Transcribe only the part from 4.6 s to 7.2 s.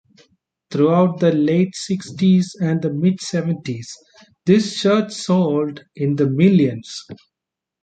shirt sold in the millions.